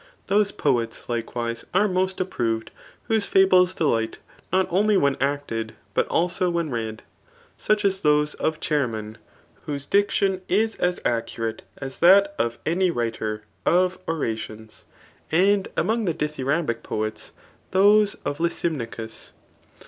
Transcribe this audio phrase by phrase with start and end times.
[0.33, 2.71] ]Those poets, likewise, are most approved,
[3.03, 4.17] whose fables delight,
[4.51, 7.03] not only when acted, but also when read;
[7.55, 9.17] such as those of Chaeremon,
[9.65, 14.85] whose diction is as accurate as that of any writer of ora tions;
[15.31, 17.31] and among the dithyrambic poets,
[17.69, 19.33] those of Licym nicus.